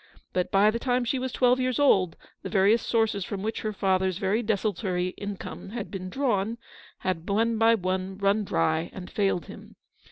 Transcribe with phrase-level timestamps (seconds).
[0.33, 3.71] But by the time she was twelve years old the various sources from which her
[3.71, 6.57] father's very desultory income had been drawn
[6.97, 9.75] had one by one run dry and failed him.